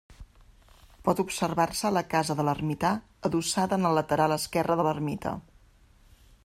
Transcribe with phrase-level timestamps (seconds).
[1.07, 2.93] Pot observar-se la casa de l'ermità
[3.29, 5.39] adossada en el lateral esquerre de l'ermita.